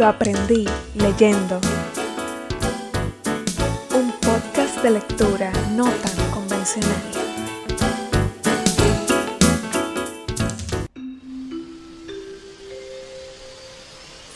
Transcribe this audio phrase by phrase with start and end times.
[0.00, 1.60] Lo aprendí leyendo.
[3.94, 7.02] Un podcast de lectura no tan convencional.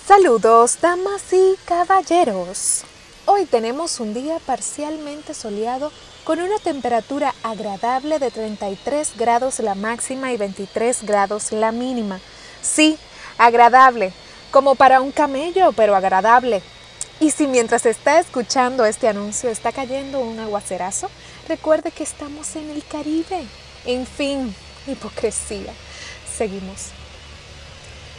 [0.07, 2.83] Saludos, damas y caballeros.
[3.25, 5.91] Hoy tenemos un día parcialmente soleado
[6.25, 12.21] con una temperatura agradable de 33 grados la máxima y 23 grados la mínima.
[12.61, 12.99] Sí,
[13.39, 14.13] agradable,
[14.55, 16.63] como para un camello, pero agradable.
[17.19, 21.11] Y si mientras está escuchando este anuncio está cayendo un aguacerazo,
[21.49, 23.47] recuerde que estamos en el Caribe.
[23.85, 24.55] En fin,
[24.87, 25.73] hipocresía.
[26.39, 26.91] Seguimos.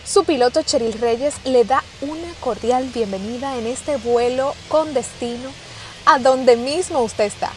[0.05, 5.49] Su piloto Cheryl Reyes le da una cordial bienvenida en este vuelo con destino
[6.05, 7.53] a donde mismo usted está.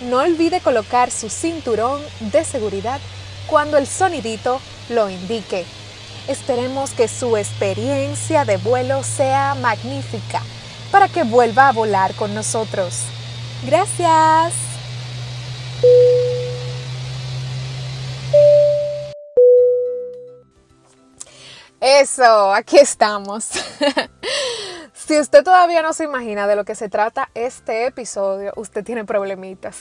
[0.00, 3.00] No olvide colocar su cinturón de seguridad
[3.46, 5.64] cuando el sonidito lo indique.
[6.28, 10.42] Esperemos que su experiencia de vuelo sea magnífica
[10.90, 13.02] para que vuelva a volar con nosotros.
[13.64, 14.54] Gracias.
[21.80, 23.50] Eso, aquí estamos.
[25.06, 29.04] si usted todavía no se imagina de lo que se trata este episodio, usted tiene
[29.04, 29.78] problemitas.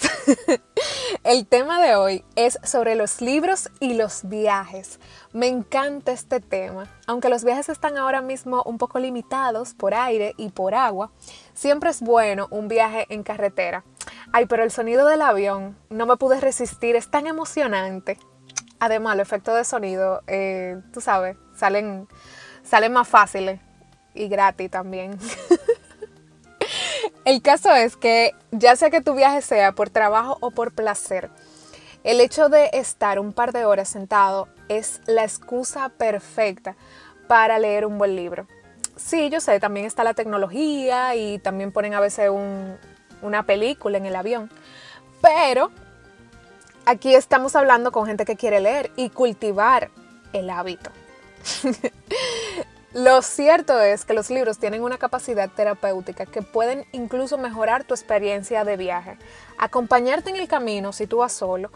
[1.24, 5.00] El tema de hoy es sobre los libros y los viajes.
[5.34, 6.88] Me encanta este tema.
[7.08, 11.10] Aunque los viajes están ahora mismo un poco limitados por aire y por agua,
[11.56, 13.84] siempre es bueno un viaje en carretera.
[14.32, 18.20] Ay, pero el sonido del avión, no me pude resistir, es tan emocionante.
[18.80, 22.08] Además, el efecto de sonido, eh, tú sabes, salen,
[22.64, 23.65] salen más fáciles
[24.16, 25.20] y gratis también.
[27.26, 31.30] El caso es que ya sea que tu viaje sea por trabajo o por placer,
[32.04, 36.76] el hecho de estar un par de horas sentado es la excusa perfecta
[37.28, 38.48] para leer un buen libro.
[38.96, 42.30] Sí, yo sé, también está la tecnología y también ponen a veces
[43.22, 44.52] una película en el avión,
[45.20, 45.72] pero
[46.86, 49.90] aquí estamos hablando con gente que quiere leer y cultivar
[50.32, 50.92] el hábito.
[52.96, 57.94] Lo cierto es que los libros tienen una capacidad terapéutica que pueden incluso mejorar tu
[57.94, 59.18] experiencia de viaje,
[59.58, 61.72] acompañarte en el camino si tú vas solo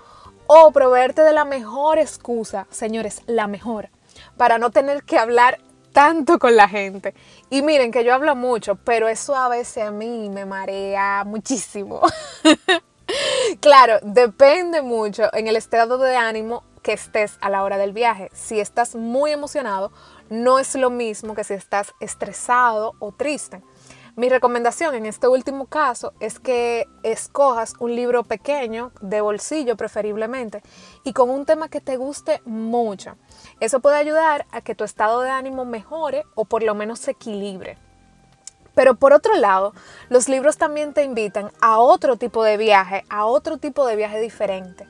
[0.47, 3.90] o proveerte de la mejor excusa, señores, la mejor,
[4.38, 5.59] para no tener que hablar
[5.91, 7.13] tanto con la gente.
[7.50, 12.00] Y miren que yo hablo mucho, pero eso a veces a mí me marea muchísimo.
[13.59, 18.30] claro, depende mucho en el estado de ánimo que estés a la hora del viaje.
[18.34, 19.91] Si estás muy emocionado,
[20.30, 23.62] no es lo mismo que si estás estresado o triste.
[24.16, 30.62] Mi recomendación en este último caso es que escojas un libro pequeño, de bolsillo preferiblemente,
[31.06, 33.16] y con un tema que te guste mucho.
[33.62, 37.12] Eso puede ayudar a que tu estado de ánimo mejore o por lo menos se
[37.12, 37.78] equilibre.
[38.76, 39.74] Pero por otro lado,
[40.10, 44.20] los libros también te invitan a otro tipo de viaje, a otro tipo de viaje
[44.20, 44.86] diferente.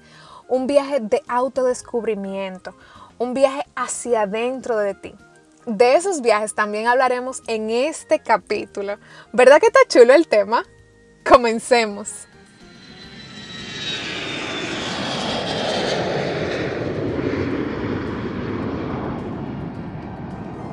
[0.48, 2.74] Un viaje de autodescubrimiento,
[3.20, 5.16] un viaje hacia adentro de ti
[5.70, 8.98] de esos viajes también hablaremos en este capítulo.
[9.34, 10.66] ¿Verdad que está chulo el tema?
[11.28, 12.26] Comencemos.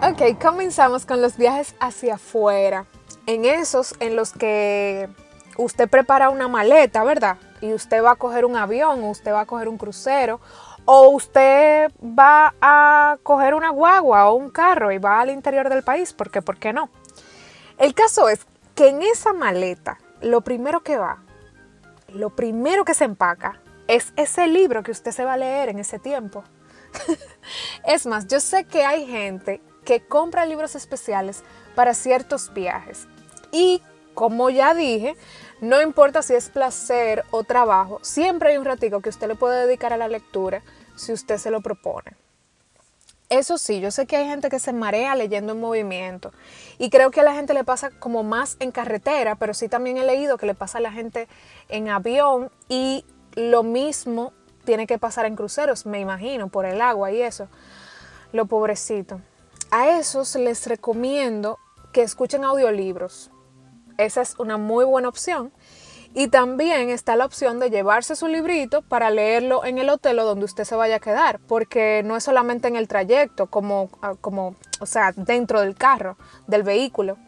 [0.02, 2.86] Ok, comenzamos con los viajes hacia afuera.
[3.26, 5.08] En esos en los que
[5.56, 7.38] usted prepara una maleta, ¿verdad?
[7.60, 10.40] Y usted va a coger un avión, usted va a coger un crucero,
[10.86, 15.82] o usted va a coger una guagua o un carro y va al interior del
[15.82, 16.88] país, porque ¿por qué no?
[17.76, 21.18] El caso es que en esa maleta, lo primero que va,
[22.08, 25.78] lo primero que se empaca, es ese libro que usted se va a leer en
[25.78, 26.44] ese tiempo.
[27.84, 31.42] es más, yo sé que hay gente que compra libros especiales
[31.74, 33.06] para ciertos viajes.
[33.52, 33.82] Y
[34.14, 35.16] como ya dije,
[35.60, 39.66] no importa si es placer o trabajo, siempre hay un ratico que usted le puede
[39.66, 40.62] dedicar a la lectura
[40.96, 42.16] si usted se lo propone.
[43.28, 46.32] Eso sí, yo sé que hay gente que se marea leyendo en movimiento
[46.78, 49.96] y creo que a la gente le pasa como más en carretera, pero sí también
[49.96, 51.26] he leído que le pasa a la gente
[51.68, 53.04] en avión y
[53.34, 54.32] lo mismo
[54.64, 57.48] tiene que pasar en cruceros, me imagino, por el agua y eso.
[58.32, 59.20] Lo pobrecito.
[59.72, 61.58] A esos les recomiendo
[61.92, 63.30] que escuchen audiolibros.
[63.98, 65.52] Esa es una muy buena opción
[66.18, 70.24] y también está la opción de llevarse su librito para leerlo en el hotel o
[70.24, 74.14] donde usted se vaya a quedar, porque no es solamente en el trayecto, como, ah,
[74.18, 76.16] como, o sea, dentro del carro,
[76.46, 77.18] del vehículo,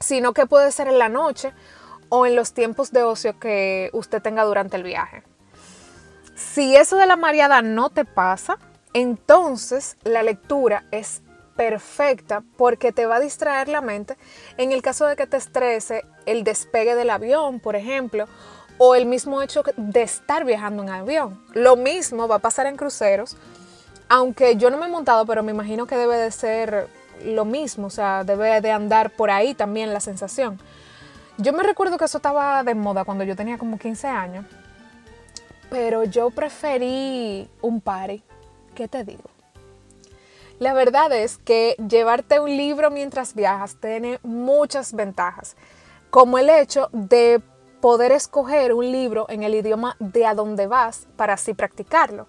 [0.00, 1.52] sino que puede ser en la noche
[2.08, 5.22] o en los tiempos de ocio que usted tenga durante el viaje.
[6.34, 8.58] Si eso de la mareada no te pasa,
[8.92, 11.22] entonces la lectura es
[11.56, 14.16] perfecta porque te va a distraer la mente
[14.56, 18.26] en el caso de que te estrese el despegue del avión, por ejemplo,
[18.78, 21.42] o el mismo hecho de estar viajando en avión.
[21.52, 23.36] Lo mismo va a pasar en cruceros,
[24.08, 26.88] aunque yo no me he montado, pero me imagino que debe de ser
[27.24, 30.58] lo mismo, o sea, debe de andar por ahí también la sensación.
[31.38, 34.44] Yo me recuerdo que eso estaba de moda cuando yo tenía como 15 años,
[35.70, 38.22] pero yo preferí un party.
[38.74, 39.33] ¿Qué te digo?
[40.60, 45.56] La verdad es que llevarte un libro mientras viajas tiene muchas ventajas,
[46.10, 47.42] como el hecho de
[47.80, 52.28] poder escoger un libro en el idioma de a dónde vas para así practicarlo.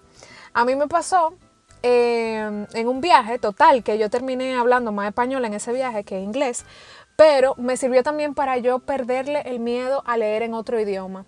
[0.52, 1.34] A mí me pasó
[1.82, 6.20] eh, en un viaje total que yo terminé hablando más español en ese viaje que
[6.20, 6.64] inglés,
[7.16, 11.24] pero me sirvió también para yo perderle el miedo a leer en otro idioma.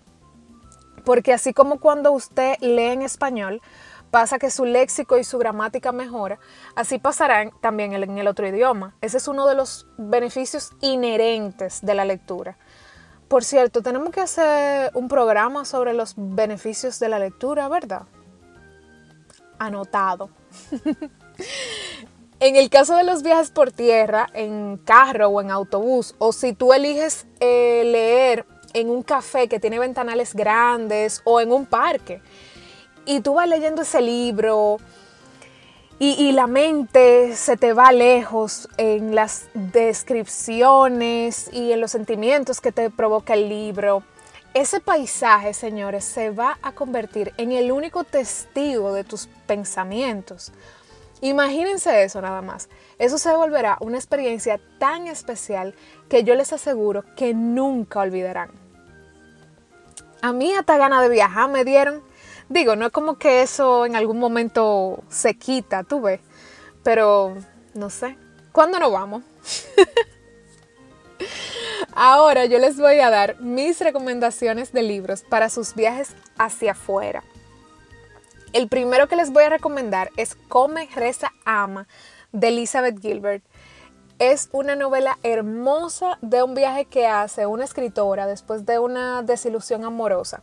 [1.05, 3.63] Porque así como cuando usted lee en español,
[4.11, 6.39] pasa que su léxico y su gramática mejora,
[6.75, 8.95] así pasará también en el otro idioma.
[9.01, 12.57] Ese es uno de los beneficios inherentes de la lectura.
[13.29, 18.03] Por cierto, tenemos que hacer un programa sobre los beneficios de la lectura, ¿verdad?
[19.59, 20.31] Anotado.
[22.41, 26.53] En el caso de los viajes por tierra, en carro o en autobús, o si
[26.53, 32.23] tú eliges eh, leer en un café que tiene ventanales grandes o en un parque,
[33.09, 34.77] y tú vas leyendo ese libro
[36.01, 42.71] y, la mente se te va lejos en las descripciones y en los sentimientos que
[42.71, 44.05] te provoca el libro,
[44.55, 50.53] ese paisaje, señores, se va a convertir en el único testigo de tus pensamientos.
[51.21, 52.69] Imagínense eso nada más.
[52.99, 55.75] Eso se volverá una experiencia tan especial
[56.09, 58.51] que yo les aseguro que nunca olvidarán.
[60.23, 62.03] A mí hasta ganas de viajar me dieron.
[62.49, 66.21] Digo, no es como que eso en algún momento se quita, tú ves.
[66.83, 67.37] Pero,
[67.75, 68.17] no sé.
[68.53, 69.23] ¿Cuándo nos vamos?
[71.95, 77.23] Ahora yo les voy a dar mis recomendaciones de libros para sus viajes hacia afuera.
[78.53, 81.87] El primero que les voy a recomendar es Come, Reza, Ama
[82.33, 83.45] de Elizabeth Gilbert.
[84.19, 89.85] Es una novela hermosa de un viaje que hace una escritora después de una desilusión
[89.85, 90.43] amorosa.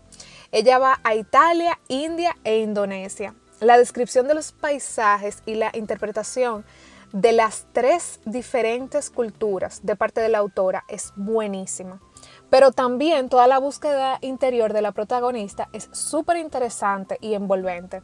[0.55, 3.35] Ella va a Italia, India e Indonesia.
[3.59, 6.63] La descripción de los paisajes y la interpretación
[7.11, 11.99] de las tres diferentes culturas de parte de la autora es buenísima.
[12.49, 18.01] Pero también toda la búsqueda interior de la protagonista es súper interesante y envolvente.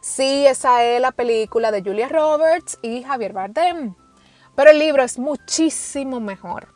[0.00, 3.94] Sí, esa es la película de Julia Roberts y Javier Bardem.
[4.56, 6.74] Pero el libro es muchísimo mejor.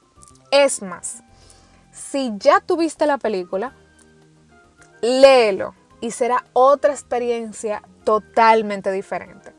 [0.53, 1.25] Es más,
[1.91, 3.75] si ya tuviste la película,
[5.07, 9.53] léelo y será otra experiencia totalmente diferente.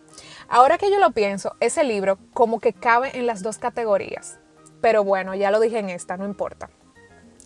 [0.49, 4.39] Ahora que yo lo pienso, ese libro como que cabe en las dos categorías.
[4.81, 6.69] Pero bueno, ya lo dije en esta, no importa.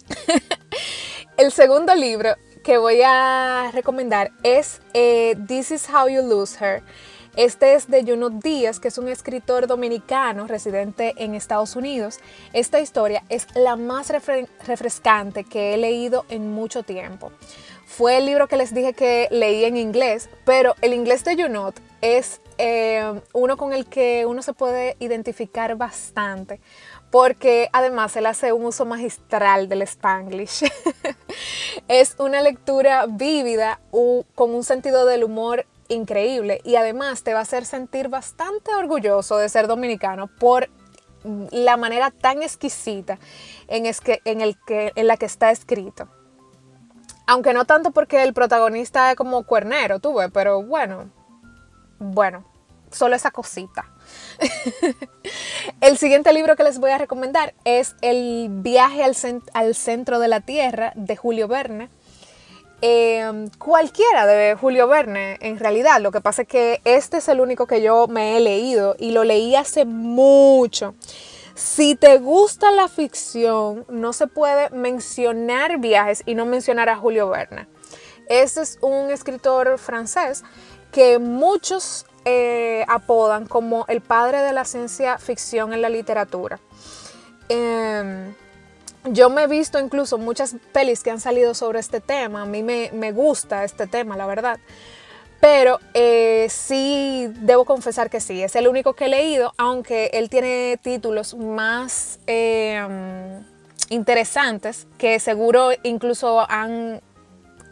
[1.38, 6.84] el segundo libro que voy a recomendar es eh, This is How You Lose Her.
[7.38, 12.20] Este es de Juno Díaz, que es un escritor dominicano residente en Estados Unidos.
[12.52, 17.32] Esta historia es la más refrescante que he leído en mucho tiempo.
[17.98, 21.78] Fue el libro que les dije que leí en inglés, pero el inglés de Junot
[22.00, 26.62] es eh, uno con el que uno se puede identificar bastante
[27.12, 30.64] porque además él hace un uso magistral del spanglish.
[31.90, 33.82] es una lectura vívida
[34.36, 39.36] con un sentido del humor increíble y además te va a hacer sentir bastante orgulloso
[39.36, 40.70] de ser dominicano por
[41.52, 43.20] la manera tan exquisita
[43.68, 46.08] en, el en la que está escrito.
[47.32, 51.10] Aunque no tanto porque el protagonista es como cuernero, tuve, pero bueno,
[51.98, 52.44] bueno,
[52.92, 53.86] solo esa cosita.
[55.82, 60.42] el siguiente libro que les voy a recomendar es El viaje al, centro de la
[60.42, 61.88] Tierra de Julio Verne.
[62.82, 66.02] Em, cualquiera de Julio Verne, en realidad.
[66.02, 69.12] Lo que pasa es que este es el único que yo me he leído y
[69.12, 70.96] lo leí hace mucho.
[71.56, 77.30] Si te gusta la ficción, no se puede mencionar viajes y no mencionar a Julio
[77.30, 77.68] Verne.
[78.30, 80.44] Este es un escritor francés
[80.92, 86.60] que muchos eh, apodan como el padre de la ciencia ficción en la literatura.
[87.50, 88.34] Em,
[89.06, 92.62] yo me he visto incluso muchas pelis que han salido sobre este tema, a mí
[92.62, 94.60] me, gusta este tema, la verdad.
[95.42, 100.30] Pero eh, sí, debo confesar que sí, es el único que he leído, aunque él
[100.30, 103.44] tiene títulos más em,
[103.90, 107.02] interesantes que seguro incluso han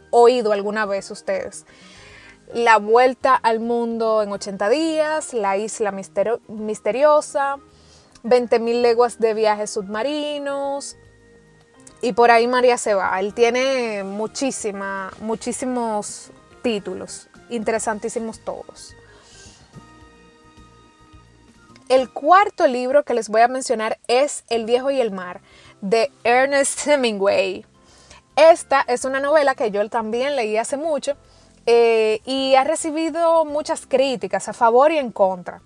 [0.10, 1.68] oído alguna vez ustedes.
[2.56, 7.58] La Vuelta al Mundo en 80 días, La Isla Misteriosa,
[8.24, 10.98] 20.000 leguas de viajes submarinos,
[12.02, 13.20] y por ahí María se va.
[13.20, 18.96] Él tiene muchísima, muchísimos títulos, interesantísimos todos.
[21.90, 25.42] El cuarto libro que les voy a mencionar es El viejo y el mar,
[25.82, 27.66] de Ernest Hemingway.
[28.36, 31.18] Esta es una novela que yo también leí hace mucho
[31.66, 35.62] eh, y ha recibido muchas críticas a favor y en contra.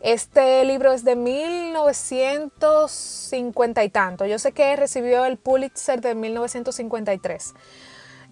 [0.00, 4.26] Este libro es de 1950 y tanto.
[4.26, 7.54] Yo sé que recibió el Pulitzer de 1953.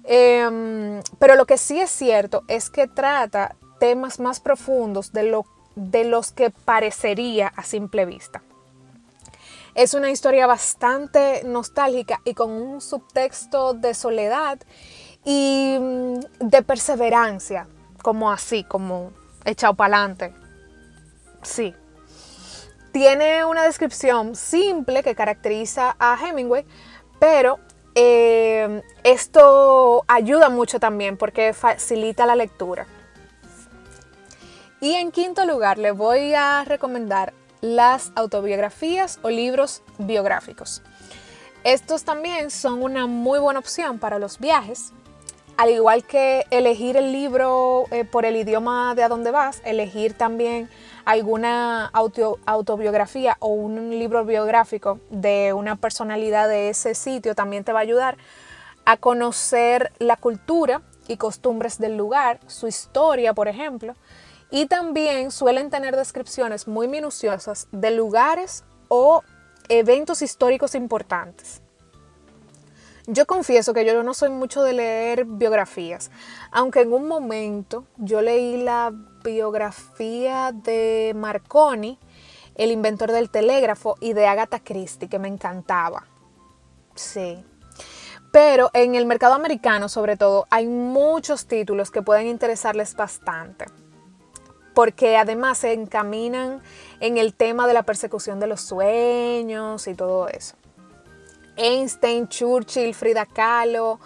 [0.06, 5.44] Em, pero lo que sí es cierto es que trata temas más profundos de, lo,
[5.74, 8.42] de los que parecería a simple vista.
[9.74, 14.58] Es una historia bastante nostálgica y con un subtexto de soledad
[15.24, 17.66] y mm, de perseverancia,
[18.02, 19.12] como así, como
[19.44, 20.32] echado para adelante.
[21.42, 21.74] Sí.
[22.92, 26.64] Tiene una descripción simple que caracteriza a Hemingway,
[27.18, 27.58] pero
[27.98, 32.86] eh, esto ayuda mucho también porque facilita la lectura.
[34.82, 40.82] Y en quinto lugar, le voy a recomendar las autobiografías o libros biográficos.
[41.64, 44.92] Estos también son una muy buena opción para los viajes.
[45.56, 50.12] Al igual que elegir el libro eh, por el idioma de a dónde vas, elegir
[50.12, 50.68] también
[51.06, 57.78] alguna autobiografía o un libro biográfico de una personalidad de ese sitio también te va
[57.78, 58.18] a ayudar
[58.84, 63.94] a conocer la cultura y costumbres del lugar, su historia, por ejemplo,
[64.50, 69.22] y también suelen tener descripciones muy minuciosas de lugares o
[69.68, 71.62] eventos históricos importantes.
[73.08, 76.10] Yo confieso que yo no soy mucho de leer biografías,
[76.50, 82.00] aunque en un momento yo leí la biografía de Marconi,
[82.56, 86.04] el inventor del telégrafo, y de Agatha Christie, que me encantaba.
[86.96, 87.44] Sí.
[88.32, 93.66] Pero en el mercado americano, sobre todo, hay muchos títulos que pueden interesarles bastante.
[94.74, 96.60] Porque además se encaminan
[96.98, 100.56] en el tema de la persecución de los sueños y todo eso.
[101.56, 103.98] Einstein, Churchill, Frida Kahlo,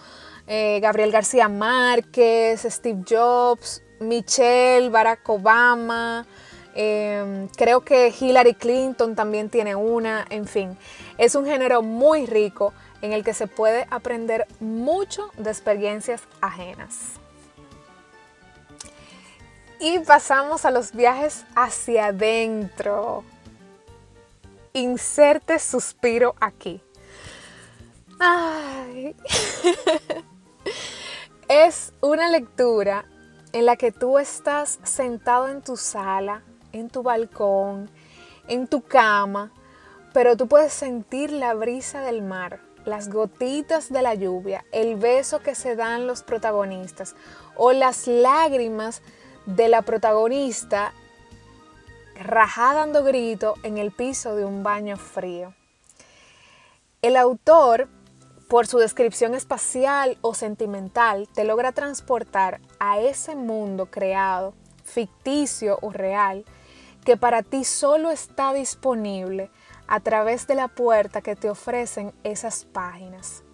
[0.47, 6.26] eh, Gabriel García Márquez, Steve Jobs, Michelle, Barack Obama,
[6.75, 10.76] em, creo que Hillary Clinton también tiene una, en fin,
[11.19, 17.21] es un género muy rico en el que se puede aprender mucho de experiencias ajenas.
[19.78, 23.25] Y pasamos a los viajes hacia adentro.
[24.75, 26.83] Inserte suspiro aquí.
[31.49, 33.07] Es una lectura
[33.53, 37.91] en la que tú estás sentado en tu sala, en tu balcón,
[38.47, 39.50] en tu cama,
[40.12, 45.41] pero tú puedes sentir la brisa del mar, las gotitas de la lluvia, el beso
[45.41, 47.17] que se dan los protagonistas
[47.57, 49.03] o las lágrimas
[49.47, 50.93] de la protagonista
[52.15, 55.55] rajada dando grito en el piso de un baño frío.
[57.03, 57.89] El autor
[58.50, 65.90] por su descripción espacial o sentimental, te logra transportar a ese mundo creado, ficticio o
[65.90, 66.45] real,
[67.04, 69.52] que para ti solo está disponible
[69.87, 73.45] a través de la puerta que te ofrecen esas páginas.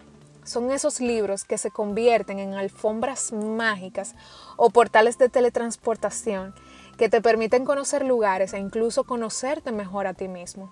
[0.43, 4.15] Son esos libros que se convierten en alfombras mágicas
[4.55, 6.55] o portales de teletransportación
[6.97, 10.71] que te permiten conocer lugares e incluso conocerte mejor a ti mismo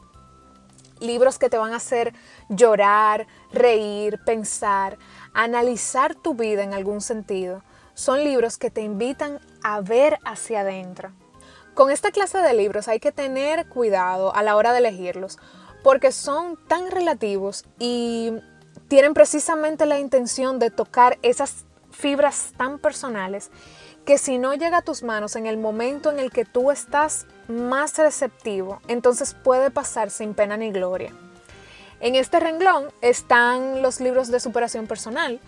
[1.00, 2.14] libros que te van a hacer
[2.50, 4.98] llorar, reír, pensar,
[5.34, 7.64] analizar tu vida en algún sentido.
[7.94, 11.12] Son libros que te invitan a ver hacia adentro.
[11.74, 15.38] Con esta clase de libros hay que tener cuidado a la hora de elegirlos,
[15.84, 18.34] porque son tan relativos y
[18.88, 23.52] tienen precisamente la intención de tocar esas fibras tan personales
[24.06, 27.26] que si no llega a tus manos en el momento en el que tú estás
[27.48, 31.14] más receptivo, entonces puede pasar sin pena ni gloria.
[32.00, 35.40] En este renglón están los libros de superación personal,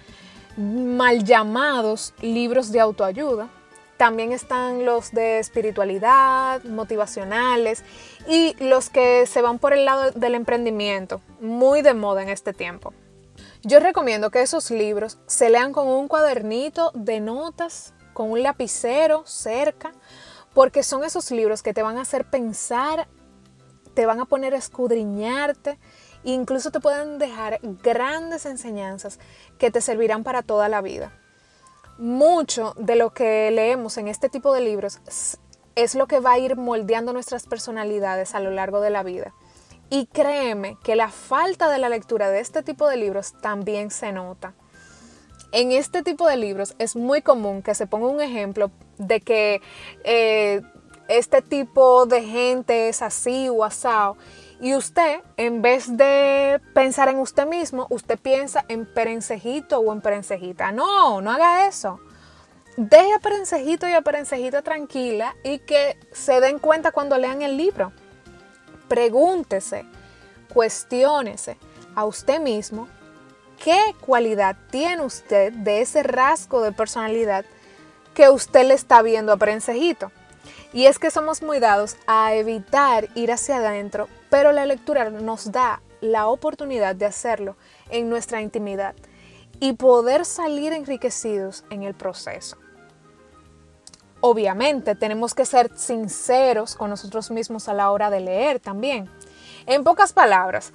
[0.57, 3.49] mal llamados libros de autoayuda.
[3.97, 7.83] También están los de espiritualidad, motivacionales
[8.27, 12.53] y los que se van por el lado del emprendimiento, muy de moda en este
[12.53, 12.93] tiempo.
[13.63, 19.21] Yo recomiendo que esos libros se lean con un cuadernito de notas con un lapicero
[19.27, 19.91] cerca,
[20.57, 23.07] porque son esos libros que te van a hacer pensar,
[23.93, 25.77] te van a poner a escudriñarte
[26.23, 29.19] e incluso te pueden dejar grandes enseñanzas
[29.59, 31.11] que te servirán para toda la vida.
[31.99, 34.99] mucho de lo que leemos en este tipo de libros
[35.75, 39.35] es lo que va a ir moldeando nuestras personalidades a lo largo de la vida.
[39.91, 44.11] Y créeme que la falta de la lectura de este tipo de libros también se
[44.11, 44.55] nota.
[45.51, 49.61] En este tipo de libros es muy común que se ponga un ejemplo de que
[50.03, 50.61] eh,
[51.07, 54.17] este tipo de gente es así o asado.
[54.59, 60.01] Y usted, en vez de pensar en usted mismo, usted piensa en perencejito o en
[60.01, 60.71] perencejita.
[60.71, 61.99] No, no haga eso.
[62.75, 67.55] Deje a perencejito y a perencejita tranquila y que se den cuenta cuando lean el
[67.55, 67.91] libro.
[68.87, 69.85] Pregúntese,
[70.53, 71.57] cuestiónese
[71.95, 72.87] a usted mismo
[73.63, 77.45] qué cualidad tiene usted de ese rasgo de personalidad
[78.13, 80.11] que usted le está viendo a perencejito.
[80.73, 85.51] Y es que somos muy dados a evitar ir hacia adentro, pero la lectura nos
[85.51, 87.55] da la oportunidad de hacerlo
[87.89, 88.95] en nuestra intimidad
[89.59, 92.57] y poder salir enriquecidos en el proceso.
[94.19, 99.09] Obviamente tenemos que ser sinceros con nosotros mismos a la hora de leer también.
[99.67, 100.73] En pocas palabras,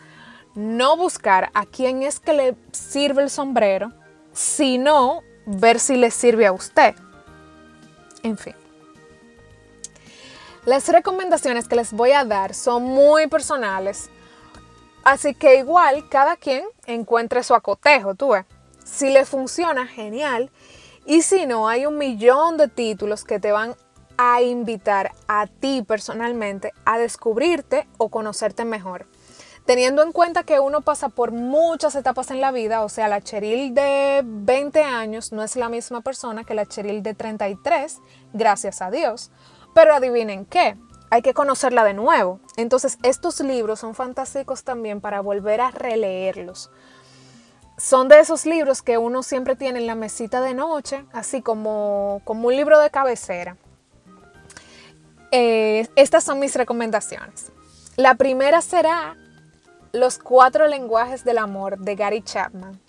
[0.54, 3.92] no buscar a quién es que le sirve el sombrero,
[4.32, 6.94] sino ver si le sirve a usted.
[8.22, 8.54] En fin.
[10.64, 14.10] Las recomendaciones que les voy a dar son muy personales,
[15.02, 18.46] así que igual cada quien encuentre su acotejo, tú ves.
[18.84, 20.50] Si le funciona, genial.
[21.04, 23.74] Y si no, hay un millón de títulos que te van
[24.16, 29.06] a invitar a ti personalmente a descubrirte o conocerte mejor.
[29.66, 33.20] Teniendo en cuenta que uno pasa por muchas etapas en la vida, o sea, la
[33.20, 38.00] Cheryl de 20 años no es la misma persona que la Cheryl de 33,
[38.32, 39.30] gracias a Dios.
[39.72, 40.76] Pero adivinen qué,
[41.10, 42.40] hay que conocerla de nuevo.
[42.56, 46.70] Entonces, estos libros son fantásticos también para volver a releerlos.
[47.78, 52.20] Son de esos libros que uno siempre tiene en la mesita de noche, así como,
[52.24, 53.56] como un libro de cabecera.
[55.30, 57.52] Eh, estas son mis recomendaciones.
[57.96, 59.16] La primera será
[59.92, 62.80] Los cuatro lenguajes del amor de Gary Chapman.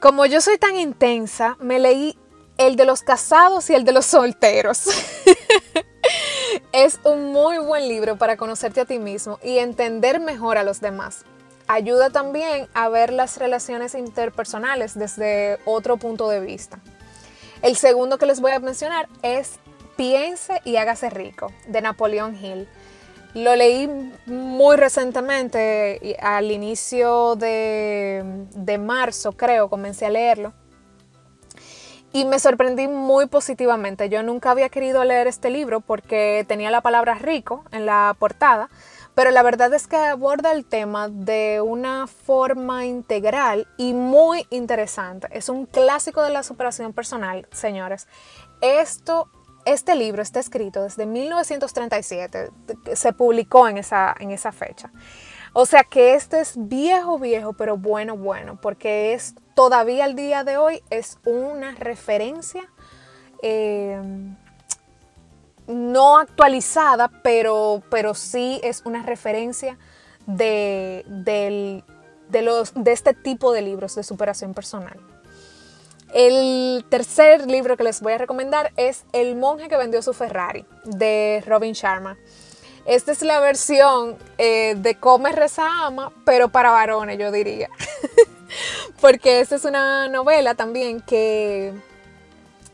[0.00, 2.18] Como yo soy tan intensa, me leí
[2.58, 4.86] el de los casados y el de los solteros.
[6.72, 10.80] es un muy buen libro para conocerte a ti mismo y entender mejor a los
[10.80, 11.24] demás.
[11.68, 16.80] Ayuda también a ver las relaciones interpersonales desde otro punto de vista.
[17.62, 19.60] El segundo que les voy a mencionar es
[19.96, 22.66] Piense y hágase rico, de Napoleón Hill.
[23.34, 23.88] Lo leí
[24.26, 30.52] muy recientemente, al inicio de, de marzo creo, comencé a leerlo
[32.12, 34.08] y me sorprendí muy positivamente.
[34.08, 38.68] Yo nunca había querido leer este libro porque tenía la palabra rico en la portada,
[39.14, 45.28] pero la verdad es que aborda el tema de una forma integral y muy interesante.
[45.32, 48.08] Es un clásico de la superación personal, señores.
[48.60, 49.28] Esto,
[49.64, 52.50] este libro está escrito desde 1937,
[52.94, 54.90] se publicó en esa, en esa fecha.
[55.52, 60.44] O sea que este es viejo, viejo, pero bueno, bueno, porque es todavía al día
[60.44, 62.62] de hoy es una referencia
[63.42, 64.00] eh,
[65.66, 69.78] no actualizada, pero, pero sí es una referencia
[70.26, 74.98] de, de, los, de este tipo de libros de superación personal.
[76.12, 80.64] El tercer libro que les voy a recomendar es El monje que vendió su Ferrari,
[80.84, 82.16] de Robin Sharma.
[82.84, 87.68] Esta es la versión eh, de Come, Reza, Ama, pero para varones, yo diría.
[89.00, 91.72] Porque esta es una novela también que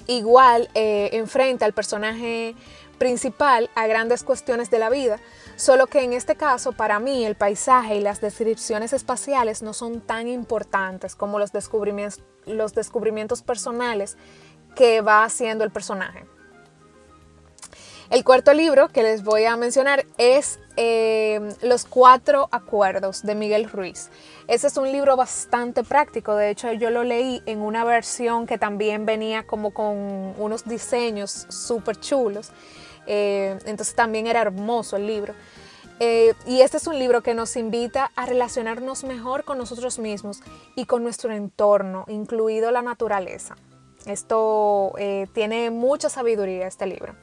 [0.07, 2.55] igual eh, enfrenta al personaje
[2.96, 5.18] principal a grandes cuestiones de la vida,
[5.57, 10.01] solo que en este caso para mí el paisaje y las descripciones espaciales no son
[10.01, 14.16] tan importantes como los descubrimientos, personales
[14.75, 16.25] que va haciendo el personaje.
[18.09, 23.69] El cuarto libro que les voy a mencionar es eh, Los Cuatro Acuerdos de Miguel
[23.69, 24.11] Ruiz.
[24.47, 28.59] Ese es un libro bastante práctico, de hecho yo lo leí en una versión que
[28.59, 32.53] también venía como con unos diseños súper chulos,
[33.07, 35.35] eh, entonces también era hermoso el libro.
[35.99, 40.40] Eh, y este es un libro que nos invita a relacionarnos mejor con nosotros mismos
[40.75, 43.57] y con nuestro entorno, incluido la naturaleza.
[44.05, 44.92] Esto
[45.33, 47.14] tiene mucha sabiduría este libro.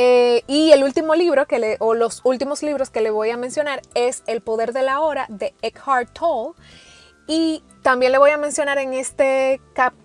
[0.00, 3.36] Eh, y el último libro, que le, o los últimos libros que le voy a
[3.36, 6.54] mencionar, es El Poder de la Hora de Eckhart Tolle.
[7.26, 9.60] Y también le voy a mencionar en, este,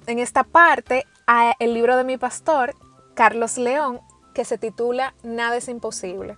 [0.08, 2.74] en esta parte a el libro de mi pastor,
[3.14, 4.02] Carlos León,
[4.34, 6.38] que se titula Nada es imposible.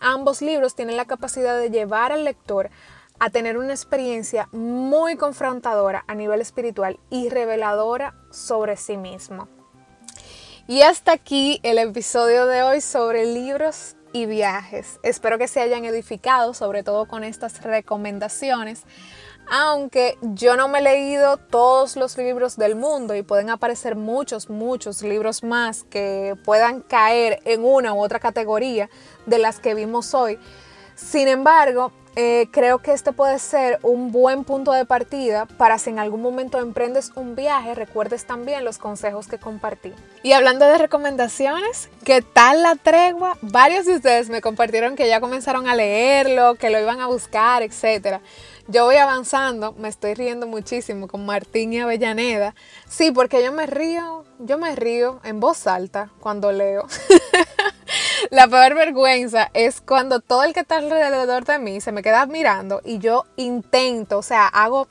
[0.00, 2.70] Ambos libros tienen la capacidad de llevar al lector
[3.18, 9.48] a tener una experiencia muy confrontadora a nivel espiritual y reveladora sobre sí mismo.
[10.66, 14.98] Y hasta aquí el episodio de hoy sobre libros y viajes.
[15.02, 18.84] Espero que se hayan edificado, sobre todo con estas recomendaciones.
[19.50, 24.48] Aunque yo no me he leído todos los libros del mundo y pueden aparecer muchos,
[24.48, 28.88] muchos libros más que puedan caer en una u otra categoría
[29.26, 30.38] de las que vimos hoy.
[30.96, 35.90] Sin embargo, eh, creo que este puede ser un buen punto de partida para si
[35.90, 39.92] en algún momento emprendes un viaje, recuerdes también los consejos que compartí.
[40.22, 43.36] Y hablando de recomendaciones, ¿qué tal la tregua?
[43.42, 47.64] Varios de ustedes me compartieron que ya comenzaron a leerlo, que lo iban a buscar,
[47.64, 48.20] etc.
[48.66, 52.54] Yo voy avanzando, me estoy riendo muchísimo con Martín y Avellaneda.
[52.88, 56.86] Sí, porque yo me río, yo me río en voz alta cuando leo.
[58.30, 62.24] La peor vergüenza es cuando todo el que está alrededor de mí se me queda
[62.24, 64.88] mirando y yo intento, o sea, hago,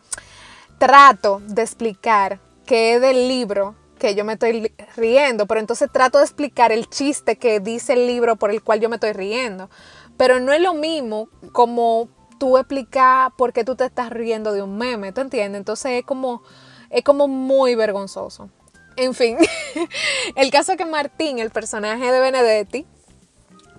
[0.78, 6.20] trato de explicar qué es del libro que yo me estoy riendo, pero entonces trato
[6.20, 9.72] de explicar el chiste que dice el libro por el cual yo me estoy riendo.
[10.16, 12.10] Pero no es lo mismo como
[12.44, 15.60] tú explicar por qué tú te estás riendo de un meme, ¿tú entiendes?
[15.60, 16.44] Entonces es como,
[16.90, 18.50] es como muy vergonzoso.
[18.98, 19.38] En fin,
[20.36, 22.86] el caso es que Martín, el personaje de Benedetti,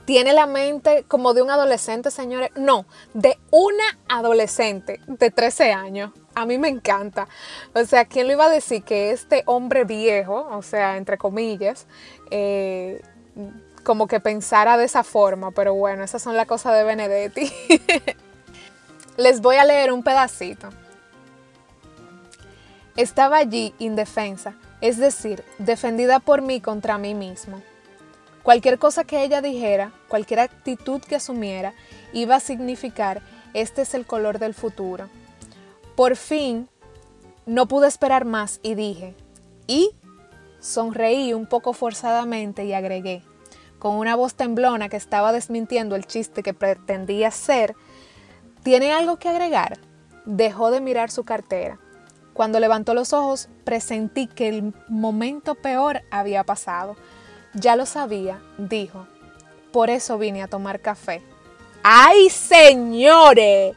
[0.07, 2.53] tiene la mente como de un adolescente, señores.
[2.57, 6.12] No, de una adolescente de 13 años.
[6.35, 7.29] A mí me encanta.
[7.74, 11.87] O sea, ¿quién lo iba a decir que este hombre viejo, o sea, entre comillas,
[12.31, 13.03] eh,
[13.83, 15.50] como que pensara de esa forma?
[15.50, 17.53] Pero bueno, esas son las cosas de Benedetti.
[19.16, 20.70] Les voy a leer un pedacito.
[22.96, 27.62] Estaba allí indefensa, es decir, defendida por mí contra mí mismo.
[28.42, 31.74] Cualquier cosa que ella dijera, cualquier actitud que asumiera,
[32.12, 33.22] iba a significar,
[33.55, 35.09] este es el color del futuro.
[35.94, 36.68] Por fin,
[37.46, 39.14] no pude esperar más y dije,
[39.68, 39.92] y
[40.59, 43.22] sonreí un poco forzadamente y agregué,
[43.79, 47.77] con una voz temblona que estaba desmintiendo el chiste que pretendía ser,
[48.64, 49.79] ¿tiene algo que agregar?
[50.24, 51.79] Dejó de mirar su cartera.
[52.33, 56.96] Cuando levantó los ojos, presentí que el momento peor había pasado.
[57.53, 59.07] Ya lo sabía, dijo.
[59.70, 61.22] Por eso vine a tomar café.
[61.85, 63.77] ¡Ay, señores!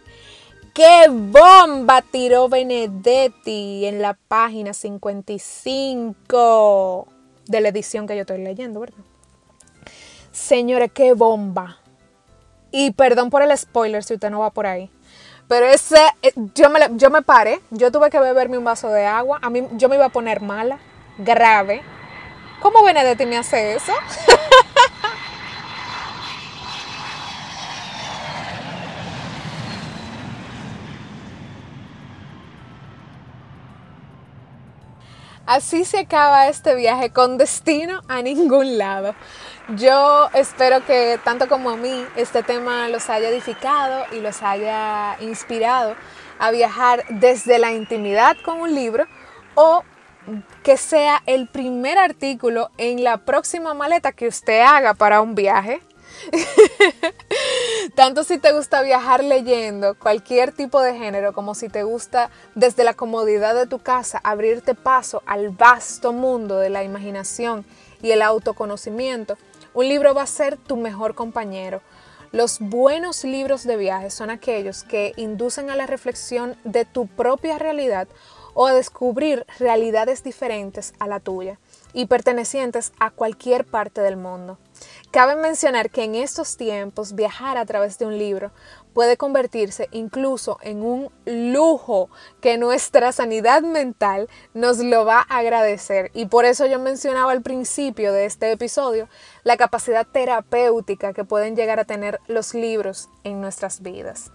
[0.74, 7.08] ¡Qué bomba tiró Benedetti en la página 55
[7.48, 8.98] de la edición que yo estoy leyendo, ¿verdad?
[10.32, 11.80] Señores, qué bomba.
[12.72, 14.90] Y perdón por el spoiler si usted no va por ahí.
[15.48, 19.06] Pero ese, eh, yo me, yo me paré, yo tuve que beberme un vaso de
[19.06, 19.40] agua.
[19.42, 20.80] A mí, yo me iba a poner mala,
[21.18, 21.82] grave.
[22.62, 23.94] ¿Cómo Benedetti me hace eso?
[35.48, 39.16] Así se acaba este viaje con destino a ningún lado.
[39.78, 45.16] Yo espero que tanto como a mí este tema los haya edificado y los haya
[45.22, 45.96] inspirado
[46.38, 49.06] a viajar desde la intimidad con un libro
[49.56, 49.84] o
[50.64, 55.80] que sea el primer artículo en la próxima maleta que usted haga para un viaje.
[57.96, 62.84] Tanto si te gusta viajar leyendo cualquier tipo de género, como si te gusta desde
[62.84, 67.66] la comodidad de tu casa abrirte paso al vasto mundo de la imaginación
[68.02, 69.38] y el autoconocimiento,
[69.74, 71.82] un libro va a ser tu mejor compañero.
[72.32, 77.58] Los buenos libros de viaje son aquellos que inducen a la reflexión de tu propia
[77.58, 78.08] realidad
[78.54, 81.58] o a descubrir realidades diferentes a la tuya
[81.98, 84.60] y pertenecientes a cualquier parte del mundo.
[85.10, 88.52] Cabe mencionar que en estos tiempos viajar a través de un libro
[88.94, 96.12] puede convertirse incluso en un lujo que nuestra sanidad mental nos lo va a agradecer.
[96.14, 99.10] Y por eso yo mencionaba al principio de este episodio
[99.42, 104.32] la capacidad terapéutica que pueden llegar a tener los libros en nuestras vidas.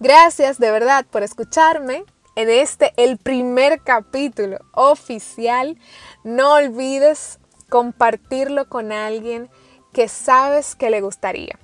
[0.00, 2.04] Gracias de verdad por escucharme
[2.36, 5.78] en este, el primer capítulo oficial.
[6.24, 7.38] No olvides
[7.68, 9.50] compartirlo con alguien
[9.92, 11.58] que sabes que le gustaría.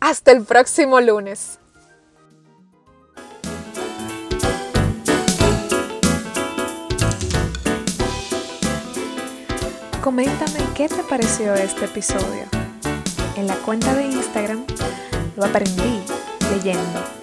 [0.00, 1.58] Hasta el próximo lunes.
[10.02, 12.46] Coméntame qué te pareció este episodio.
[13.36, 14.64] En la cuenta de Instagram
[15.36, 16.02] lo aprendí
[16.50, 17.19] leyendo.